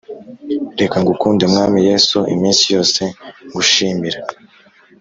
[0.79, 3.01] Reka ngukunde mwami yesu iminsi yose
[3.49, 4.19] ngushimira